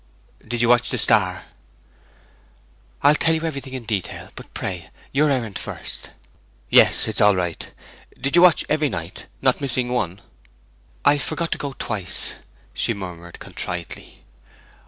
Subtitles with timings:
[0.47, 1.43] 'Did you watch the star?'
[3.03, 6.09] 'I'll tell you everything in detail; but, pray, your errand first!'
[6.71, 7.71] 'Yes, it's all right.
[8.19, 10.19] Did you watch every night, not missing one?'
[11.05, 12.33] 'I forgot to go twice,'
[12.73, 14.23] she murmured contritely.